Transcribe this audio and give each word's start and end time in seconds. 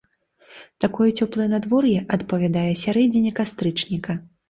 Такое 0.85 1.09
цёплае 1.19 1.47
надвор'е 1.53 1.99
адпавядае 2.19 2.67
сярэдзіне 2.89 3.39
кастрычніка. 3.45 4.23